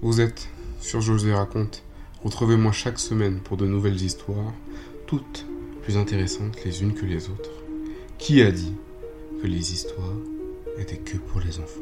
[0.00, 0.48] Vous êtes
[0.80, 1.82] sur José Raconte.
[2.22, 4.52] Retrouvez-moi chaque semaine pour de nouvelles histoires,
[5.08, 5.44] toutes
[5.82, 7.50] plus intéressantes les unes que les autres.
[8.16, 8.74] Qui a dit
[9.42, 10.14] que les histoires
[10.78, 11.80] étaient que pour les enfants?